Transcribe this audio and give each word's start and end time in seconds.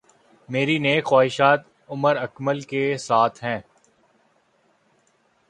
میری 0.49 0.77
نیک 0.79 1.05
خواہشات 1.05 1.59
عمر 1.89 2.15
اکمل 2.15 2.61
کے 2.61 2.97
ساتھ 2.97 3.43
ہیں 3.43 3.59